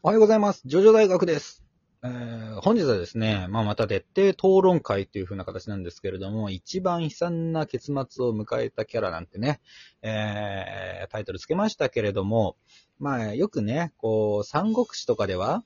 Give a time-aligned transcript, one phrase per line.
[0.00, 0.62] おはようございます。
[0.64, 1.64] ジョジョ大学です。
[2.04, 9.60] えー、本日はですね、まあ、また徹底討論会という風な形なんですけれども、一番悲惨な結末を迎えたキャラなんてね、
[10.02, 12.54] えー、タイトルつけましたけれども、
[13.00, 15.64] まあ、よくね、こう、三国志とかでは、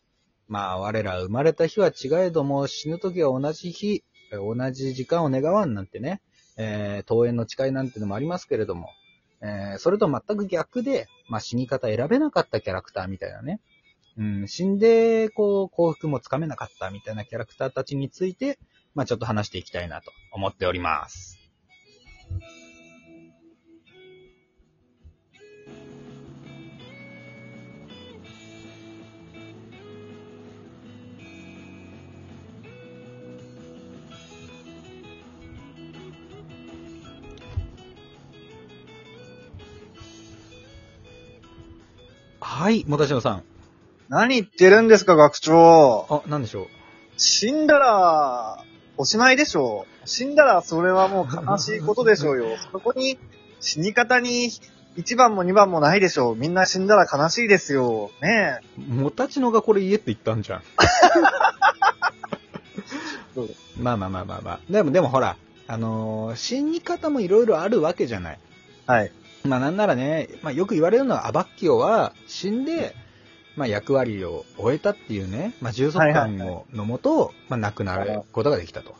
[0.49, 4.03] まあ、我ら生まれた日は違えども、死ぬ時は同じ日、
[4.33, 6.23] 同じ時間を願わんなんてね、
[6.57, 8.89] えー、登園の誓いなんてのもありますけれども、
[9.43, 13.61] えー、それと全く逆で、まあ、死に方選べなかったキャラクターみたいなね、
[14.19, 18.59] うん、死んで、こう、幸福もつかめなかったみたいなキャラクターたちについて、
[18.95, 21.39] まあちょっと話していきたいなと思っております。
[42.41, 43.52] はい、もたしのさん。
[44.13, 46.07] 何言ってるんですか、学長。
[46.11, 46.67] あ、なんでしょう。
[47.17, 48.63] 死んだら、
[48.99, 50.07] おしまいでしょう。
[50.07, 52.45] 死んだら、それはもう悲しいことでしょうよ。
[52.73, 53.19] そこに、
[53.59, 54.51] 死に方に、
[54.99, 56.37] 1番も2番もないでしょう。
[56.37, 58.11] みんな死んだら悲しいですよ。
[58.21, 60.63] ねもたちのがこれ言えって言ったんじゃん。
[63.81, 64.61] まあまあまあまあまあ。
[64.69, 68.39] でも、でもほら、あのー死に方もいろいろあるわけじゃない。
[68.91, 68.93] え。
[68.93, 69.13] はい。
[69.45, 72.95] まあなんならね、まあよく言われるのはアバッキオは死んで、
[73.57, 78.95] まあ役割を終えたっていうね、まあ充足感はいはいをのもと、まあ亡くなることができたと。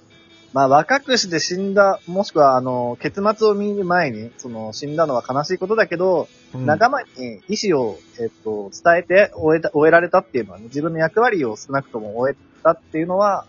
[0.53, 13.47] まあ、若くして死んだ、もしくは、あの、結末を見る前に、その、死んだのは悲しいことだけど、うん仲間に意思を、えっと、伝えて終えた、終えられたっていうのはね、自分の役割を少なくとも終えたっていうのは、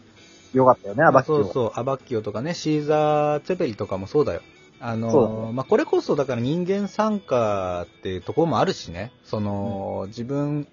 [0.53, 1.43] 良かったよね、アバッキオは。
[1.43, 4.41] そうそう、アバッキオとかね、シーザー・ツェペリとかもそうだよ。
[4.79, 10.67] あのそうだー、まあ、これこそだから人間参加っていうところもあるしね、その、自分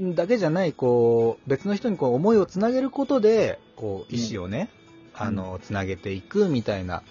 [0.00, 4.68] だけじゃない、こう、別の人にこう思いをつなげることで、こう、意思をね、
[5.14, 7.02] あの、つなげていくみたいな、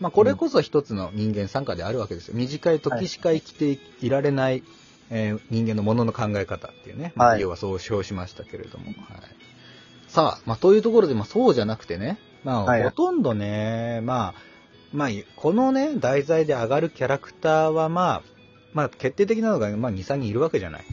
[0.00, 2.34] まあ、これこそ一つの人間参加であるわけですよ。
[2.34, 4.62] 短い時しか生きていられない、
[5.10, 8.86] えー人間のものの考え方っていうね、まあはい要はそう称しましたけれども。
[8.86, 8.96] はい、
[10.08, 14.34] さあ、まあ、というところで、まあ、そうじゃなくてね、まあ、はいほとんどね、まあ、
[14.92, 18.22] まあ、このね、題材で上がるキャラクターは、まあ、
[18.72, 20.84] まあ、決定的なのが、まあ、2、3人いるわけじゃない。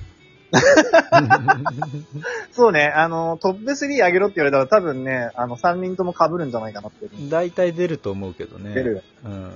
[2.51, 7.07] そうね、あの、トップ3上げろって言われたら多分ね、あの、3人とも被るんじゃないかなって。
[7.29, 8.73] 大体出ると思うけどね。
[8.73, 9.03] 出る。
[9.25, 9.51] うん。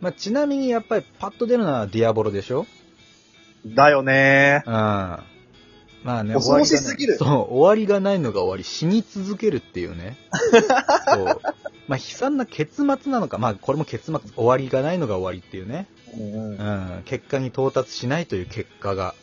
[0.00, 2.66] まあ、ちなみに、やっぱり、パッと出るのはディアボロでしょ？
[3.66, 4.72] だよねうん。
[4.72, 5.24] ま
[6.18, 10.16] あね、恐ろしすぎる終わりがないそう、終わりがないのが終わり、死に続けるっていうね。
[11.12, 11.24] そう。
[11.88, 15.86] まあ、悲惨な結末なのか、まあ、これも結末、終わりがないのが終わりっていうね。
[16.16, 17.02] うんうんうん。
[17.06, 19.14] 結果に到達しないという結果が。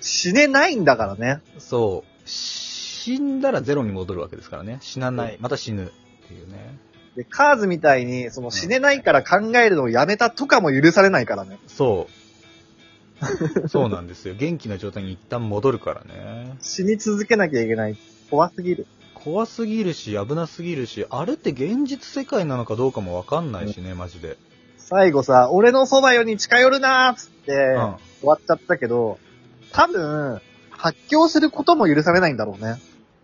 [0.00, 1.40] 死ねないんだからね。
[1.58, 2.28] そう。
[2.28, 4.78] 死んだらゼロに戻るわけですからね。
[4.80, 5.38] 死なない。
[5.40, 6.78] また死ぬっていうね。
[7.16, 11.58] で、カーズみたいに、その死ねないから考えるのをやめたとかも許されないからね。
[11.66, 12.28] そう。
[13.68, 14.34] そうなんですよ。
[14.34, 16.56] 元気な状態に一旦戻るからね。
[16.60, 17.96] 死に続けなきゃいけない。
[18.30, 18.86] 怖すぎる。
[19.14, 24.36] 怖すぎるし、危なすぎるし、あれって現実世界なのかどうかもわかんないしね、マジで。
[24.76, 27.96] 最後さ、俺のそばよに近寄るなーっつって、うん。
[28.20, 29.18] 終わっちゃったけど、
[29.72, 30.40] 多分、
[30.70, 32.76] 発狂することも許されないんだろうね。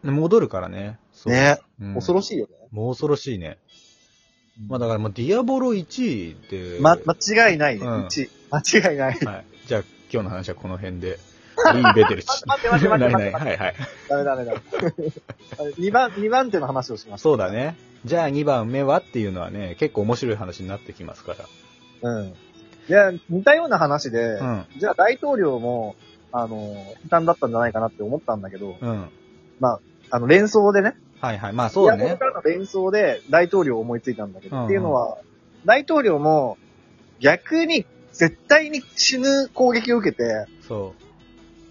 [0.05, 0.99] で戻るからね。
[1.13, 1.59] そうね。
[1.81, 2.53] うん恐ろしいよね。
[2.71, 3.59] もう恐ろしいね。
[4.69, 6.79] まあだからもうディアボロ1位で。
[6.81, 7.87] ま、間違いないね。
[7.87, 8.31] うん1。
[8.51, 9.19] 間違いない。
[9.25, 9.45] はい。
[9.67, 11.19] じゃあ今日の話はこの辺で。
[11.75, 12.29] いいベテルチ。
[12.47, 13.31] 待って待って待って。
[13.33, 13.75] はいはい。
[14.09, 14.61] ダメダメダメ。
[15.79, 17.23] 2番、二番手の話をしました。
[17.23, 17.77] そうだね。
[18.05, 21.37] じゃあ2番目はっていうのはね、結構面白い話になってきますか
[22.03, 22.11] ら。
[22.11, 22.35] うん。
[22.89, 24.67] いや、似たような話で、うん。
[24.77, 25.97] じゃあ大統領も、
[26.37, 29.09] あの、悲惨だったんじゃないかなって思ったんだけど、うん。
[29.61, 31.53] あの、連想でね、はいはい。
[31.53, 32.27] まあそうだねか。
[32.27, 35.19] らの連想で大統領を思いついたんだけど、うんうんっていうのは、
[35.65, 36.59] 大統領も
[37.21, 40.93] 逆に絶対に死ぬ攻撃を受けて、そ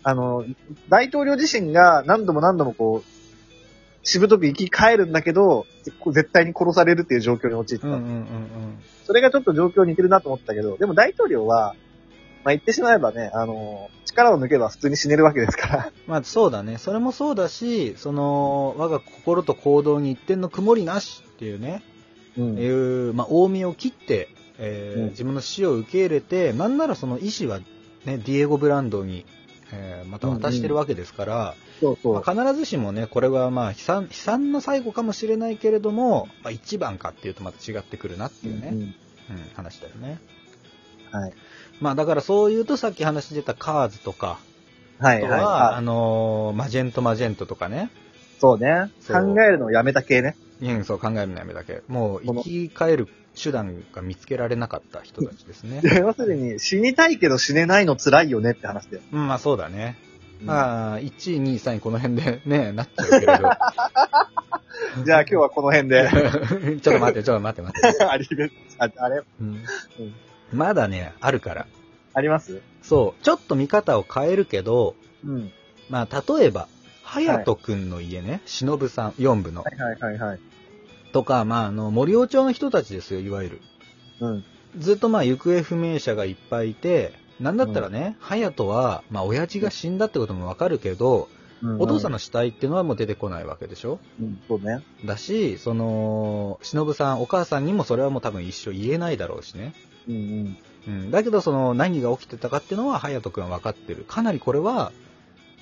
[0.01, 0.45] あの、
[0.87, 5.65] 大統領自身が何度も何度もこう、しぶとく生き返るんだけど、
[6.07, 7.81] 絶対に殺されるっていう状況に陥っう。
[7.81, 7.87] た。
[7.87, 8.25] うんうんうんうん。
[9.05, 11.75] それがちょっと状況似てるなと思ったけど、でも大統領は、
[12.43, 15.91] まあ言ってしまえばね、あの、力を抜けば普通に死ねるわけですから。
[16.07, 16.77] まあそうだね。
[16.77, 21.81] それもそうだし、その、我が心と行動に一点の曇りなしっていうね、
[22.37, 27.59] うんいう、まあ、大身を切って、えーうん自分の死を受け入れて、なんならその意思は
[28.05, 29.25] ね、ディエゴ・ブランドに、
[29.71, 32.13] えーまた渡してるわけですから、そうそう。
[32.13, 38.95] まあ、必ずしもね、これはまあ悲惨、悲惨な最後かもしれないけれども、まあ、一番かっていうとまた違ってくるなっていうね、うんうん
[39.55, 40.19] 話だよね。
[41.17, 41.33] はい。
[41.79, 44.39] まあだからそう言うとさっき話してたカーズとか、
[44.99, 47.91] はいは、はいはあのーマジェントマジェントとかね。
[48.37, 48.39] い。
[48.39, 48.91] そうね。
[48.99, 50.35] そう考えるのをやめた系ね。
[50.61, 51.81] うん、そう考えるのやめだけ。
[51.87, 55.81] もう生き返る手段が見つけられなかった人たちですね。
[55.99, 59.03] 要するに、死にたいけど死ねないの辛いよねって話だよ。
[59.11, 59.97] うん、まあそうだね。
[60.41, 63.49] うんまあ、1位、2位、3位この辺でね、なっちゃうけれど。
[65.05, 66.09] じゃあ今日はこの辺で。
[66.81, 68.03] ちょっと待って、ちょっと待って待って。
[68.03, 68.47] ありが
[68.79, 69.63] ああれうん
[70.53, 71.67] まだね、あるから。
[72.13, 72.61] あります？
[72.81, 73.23] そう。
[73.23, 74.95] ちょっと見方を変えるけど、
[75.25, 75.51] うん。
[75.89, 76.67] まあ、例えば、
[77.03, 80.39] 隼人くんの家ね、忍さん、4部のは、いはいはいはい。
[81.11, 83.61] とか、まあ、あの、森尾町の人たちですよ、いわゆる。
[84.19, 84.43] うん。
[84.77, 91.29] ずっとまあ、行方不明者がいっぱいいて、なんだったらね、隼人は、まあ、親父が死んだってこともわかるけど、
[91.79, 93.99] お父さんの死体っていうのはもう出てこないわけでしょ？
[94.19, 94.83] うん、そうね。
[95.05, 99.73] だし、その、忍さん、お母さんにもそれはもう多分一生言えないだろうしね。
[100.07, 100.57] うんうん。
[100.87, 101.11] うん。
[101.11, 104.05] だけど、その、何が起きてたかっていうのは、隼人くんは分かってる。
[104.07, 104.91] かなりこれは、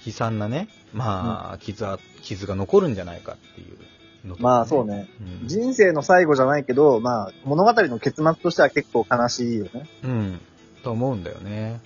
[0.05, 4.85] 悲惨なね、まあ、傷は、傷が残るんじゃないかっていうのとかまあそう。
[4.85, 5.07] ね。
[5.41, 5.47] うん。
[5.47, 9.87] 人生の最後じゃないけど、まあ、物語の結末としては結構悲しいよね。
[10.03, 10.41] うん。
[10.83, 11.79] と思うんだよね。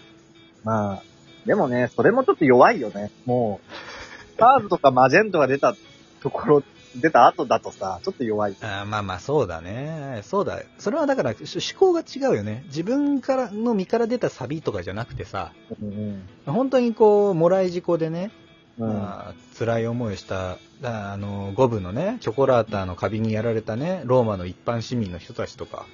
[0.63, 1.03] まあ、
[1.45, 3.11] でもね、それもちょっと弱いよね。
[3.25, 3.73] もう、
[4.35, 5.75] スターズとかマジェントが出た
[6.21, 6.63] ところ、
[6.95, 8.55] 出た後だとさ、ちょっと弱い。
[8.61, 10.21] あーまあまあ、そうだね。
[10.23, 10.61] そうだ。
[10.77, 12.63] それはだから、し思考が違うよね。
[12.67, 18.31] 自分からの身から出たサビとかじゃなくてさ、うん本当にこう、もらい事故でね、
[18.77, 18.89] うん。
[18.89, 18.93] うん。
[18.97, 25.85] まあ、辛い思いをした、だあの、五部のね、チョコラーターのカビにやられたね、ローマの一般市民の人たちとか、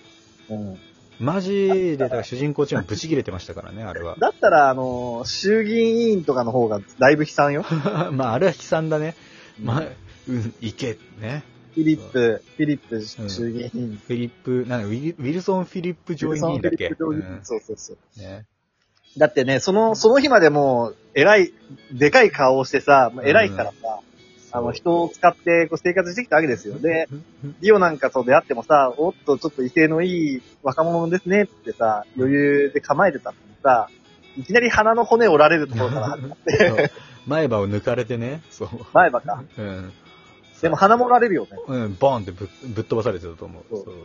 [0.49, 0.79] うん
[1.21, 4.15] マジで、だから主人公チームブチ切れてましたからね、あれは。
[4.17, 7.63] だったら、あの、衆議院委員とかの方がだいぶ悲惨よ。
[8.11, 9.15] まあ、あれは悲惨だね。
[9.59, 9.83] まあ、
[10.27, 11.43] うん、いけ、ね。
[11.73, 14.01] フィリップ、フィリップうん衆議院委員。
[14.05, 16.89] フィリップ、なんだウィルソン・フィリップ上院議員だっけ？
[16.89, 18.19] フィリップ上院うんそうそうそう。
[18.19, 18.45] ね。
[19.17, 21.53] だってね、その、その日までもう、偉い、
[21.91, 23.99] でかい顔をしてさ、偉いからさ、
[24.53, 26.77] あの、人を使ってこう生活してきたわけですよ。
[26.79, 27.07] で、
[27.61, 33.89] リオなんかと出会ってもさ、おっと、ちょっと威勢のいい若者ですねってさ、余裕で構えてたのにさ、
[34.37, 36.91] いきなり鼻の骨折られるところから始まって、
[37.27, 38.69] 前歯を抜かれてね、そう。
[38.93, 39.43] 前歯か。
[39.57, 39.91] うん。
[40.61, 41.57] でも鼻も折られるよね。
[41.67, 43.63] うん、ボーンってぶぶっ飛ばされてたと思う。
[43.69, 43.95] そうそう。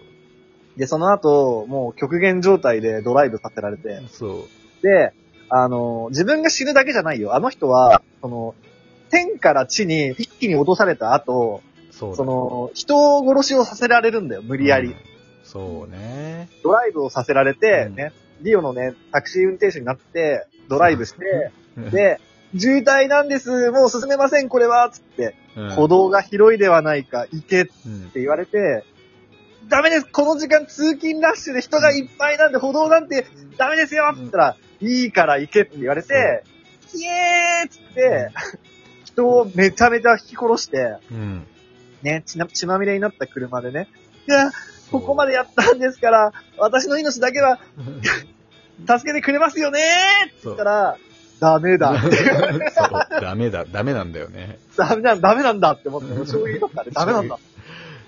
[0.76, 4.47] で、その後、もう極限状態でドライブさせられて、そ
[4.81, 4.82] う。
[4.82, 5.12] で、
[5.49, 7.35] あの、自分が死ぬだけじゃないよ。
[7.35, 8.55] あの人は、その、
[9.11, 14.88] 天から地に一気に落とされた後、その、人殺しをさせられるんだよ、無理やり。
[14.88, 14.94] うん
[15.47, 16.49] そうね。
[16.64, 18.12] ドライブをさせられて、うんね、
[18.43, 22.20] リオのね、タクシー運転手になって、ドライブして、うん、で、
[22.58, 28.85] 渋滞なんです、もう進めません、これは、つって、うん、歩道が広いではないか、行けってうん、言われて、
[29.69, 33.26] ダメです、この時間通勤ラッシュで人がいっぱいなんで歩道なんて
[33.56, 34.05] ダメですよ。
[34.12, 36.44] って言ったら、いいから行けって言われて、
[36.94, 38.31] イエーっつって、
[39.05, 41.47] 人をめちゃめちゃ引き殺して、うん。
[42.02, 43.88] ね、血な血まみれになった車でね、
[44.29, 44.50] いや、
[44.93, 47.59] ここまでやったんですから、私の命だけは
[48.87, 50.99] 助けてくれますよねーって言ったら、
[51.41, 52.00] ダメだ。
[52.00, 54.59] そう、ダメだ、ダメなんだよね。
[54.77, 56.91] ダメだ、ダメなんだって思って、衝撃だったね。
[56.94, 57.38] ダメなんだ。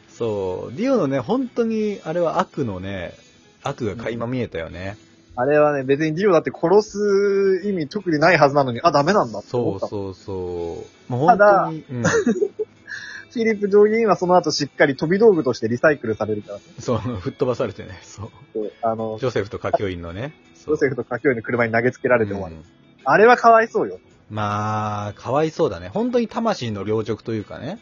[0.08, 3.14] そう、ディオのね、本当に、あれは悪のね、
[3.62, 4.96] 悪が垣間見えたよね。
[5.36, 9.86] あれはね、別にディオだって殺す意味特にないはずなのに、あ、ダメなんだって思った。
[9.86, 11.12] そうそうそう。
[11.12, 12.02] もう本当に、うん、
[13.30, 16.62] フィリップ・ジョーギンはその後しっかり飛び道具としてリサイクルされるからね。
[16.80, 18.30] そう、吹っ飛ばされてね、そう。
[18.52, 20.32] そうあの、ジョセフと歌教員のね。
[20.56, 22.56] ジョセフとカキョイの車に投げつけられて終わる。
[22.56, 22.64] うん
[23.10, 24.00] あれはかわいそうよ。
[24.30, 25.88] まあ、かわいそうだね。
[25.88, 27.78] 本当に魂の領直というかね。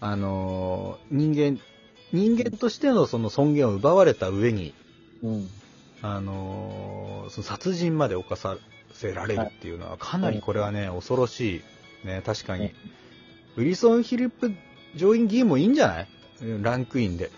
[0.00, 1.60] あのー人間、
[2.12, 4.74] 人間としてのその尊厳を奪われた上に、
[5.22, 5.48] うん。
[6.02, 8.56] あのーその殺人まで犯さ
[8.92, 11.62] せられるっていうのは、かなりこれはね、恐ろし
[12.04, 12.06] い。
[12.06, 12.72] ね、確かに。
[13.56, 14.52] ウィリソン・ヒリップ
[14.96, 16.08] 上院議員もいいんじゃない？
[16.42, 17.30] うんランクインで。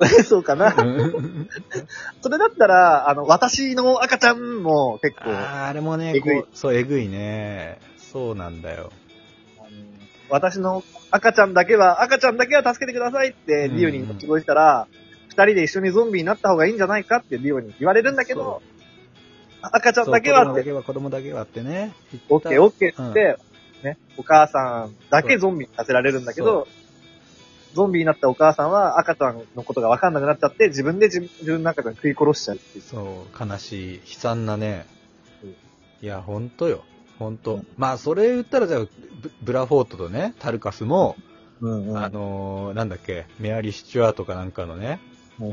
[0.24, 0.74] そうかな。
[0.74, 1.48] う ん
[2.20, 7.78] それだったら、あの、私の赤ちゃんも結構、あーあれもねえぐいこう、そう、えぐいね。
[7.98, 8.92] そうなんだよ。
[10.28, 14.86] 私の赤ちゃんだけは、赤ちゃんだけは助けてくださいってうんリオに希望したら、
[15.28, 18.62] 二、人で一緒にゾンビになった方がいいんじゃないかってリオに言われるんだけど、
[19.60, 21.92] 赤ちゃんだけはって、そう子供だけは、子供だけはってね。
[22.30, 23.38] オッケーオッケーって、
[23.82, 26.66] ね、お母さんだけゾンビにさせられるんだけど、
[27.74, 32.84] ゾンビになったお母さんは赤ちゃんのことが分かんなくなっちゃって、自分で自分の赤ちゃん食い殺しちゃうっていう。
[32.84, 34.86] そう、悲しい、悲惨なね
[35.42, 35.50] うん。
[35.50, 35.54] い
[36.06, 36.84] や、ほんとよ。
[37.18, 37.66] ほんとうん。
[37.76, 41.16] まあ、それ言ったら、じゃあ、ブブラフォートとね、タルカスも、
[41.60, 45.00] うんあのーなんだっけ、メアリー・スチュアートかなんかのね、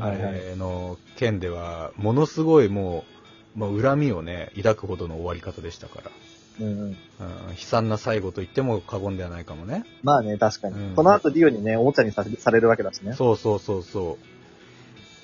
[0.00, 3.04] あれの件では、ものすごいも
[3.56, 6.10] う、もう恨みをね、抱くほどの終わり方でしたから。
[6.60, 6.80] うんうん。
[6.80, 6.96] うん、悲
[7.56, 9.84] 惨な最後と言っても過言ではないかもね。
[10.02, 10.74] まあね、確かに。
[10.74, 13.14] うんこの後ディオにね、おもちゃにさされるわけだしね。
[13.14, 14.18] そうそうそうそ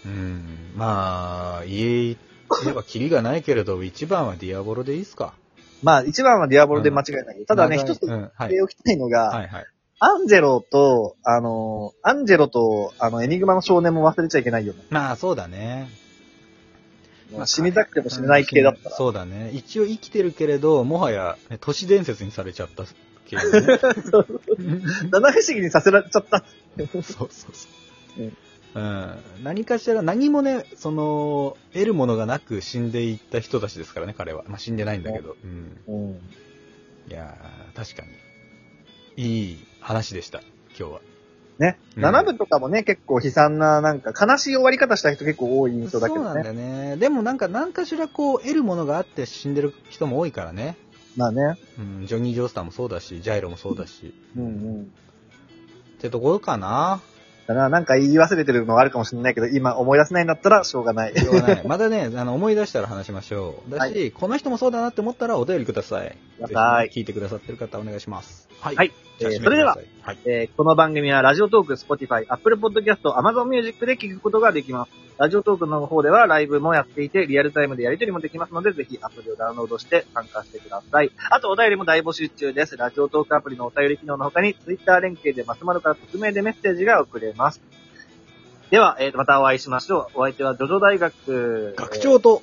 [0.05, 0.09] う。
[0.09, 0.73] うん。
[0.77, 2.17] まあ、言え
[2.65, 5.35] ればキリがないけれど、 一番はディアボロでいいっすか。
[5.83, 7.45] まあ、一番はディアボロで間違いない。
[7.47, 8.63] ただね、長い一つうん、はい言って。
[8.63, 9.67] おきたいのが、はいはい。
[9.99, 14.81] アンジェロと、あの、アンジェロと、あの、エニグマの少年も忘れちゃいけないよね。
[14.91, 15.89] まあ、そうだね。
[17.33, 18.97] まあ死にたくても死ねない系だったら。
[18.97, 19.51] そうだね。
[19.53, 22.85] 一応生きてるけれど、もはや、ね都市伝説にされちゃった
[23.27, 23.43] 系、ね。
[25.11, 26.45] 七不思議にさせられちゃった。
[26.79, 27.49] そうそうそ
[28.19, 28.33] う。
[28.75, 34.45] うん、何かしら、何もね、その、得るものがなく死んでいった人たちですからね、彼は。
[34.49, 35.35] まあ、死んでないんだけど。
[35.43, 35.79] うん。
[35.87, 36.21] うん。
[37.09, 38.09] いやー、確かに。
[39.17, 40.41] いい話でした、
[40.79, 41.01] 今日は。
[41.59, 41.79] ね。
[41.97, 46.89] うん七部とかもね、結構悲惨な、なんか悲しい終わり方した人結構多い印象だけどそうなんだね。
[46.89, 46.97] よね。
[46.97, 50.77] でもなんか、何かしらこう、得るものがあって死んでる人も多いからね。
[51.17, 51.59] まあね。
[51.79, 54.15] うん、ジョニー・ジョースターもそうだし、ジャイロもそうだし。
[54.37, 54.83] うんうん。
[55.97, 57.01] ってところかな。
[57.47, 61.17] だな、なんか言い忘れてるのがあるかもしれないけど、今思い出せないんだったらしょうがない。
[61.17, 61.63] しょうがない。
[61.67, 63.71] またね、あの、思い出したら話しましょう。
[63.71, 66.17] だし、はこの人もそうだなって思ったらお便りください。
[66.37, 68.46] くださいぜひね聞いてくださってる方お願いします。
[68.61, 68.77] はい。
[68.77, 68.93] はい。
[69.19, 74.93] えーそれでは、締めてください、えーこの番組はラジオトーク、Spotify、Apple Podcast、Amazon Music で聞くことができます。
[75.19, 81.11] ラジオトークの方ではライブもやっていて、リアルタイムでやり取りもできますので、ぜひアプリをダウンロードして参加してください。
[81.31, 82.77] あと、お便りも大募集中です。
[82.77, 87.63] ラジオトークアプリのお便り機能の他に、Twitter 連携でマスマルから匿名でメッセージが送れます。
[88.71, 90.21] では、えーと、またお会いしましょう。
[90.21, 92.43] お相手は、ジョジョ大学、学長と、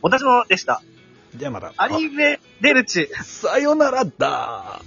[0.00, 0.82] 私もでした。
[1.36, 1.72] じゃあまた。
[1.76, 3.08] アリーベ・デルチ。
[3.16, 4.82] あさよならだ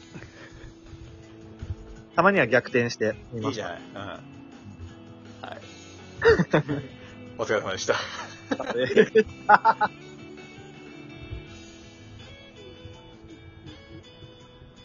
[2.16, 3.50] たまには逆転してみます。
[3.50, 3.82] いいじゃない。
[3.94, 4.00] うん。
[4.00, 4.20] はい。
[7.38, 7.96] お疲れ様でした。
[8.76, 10.06] えー